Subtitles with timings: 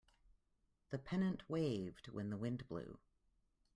[0.89, 2.97] The pennant waved when the wind blew.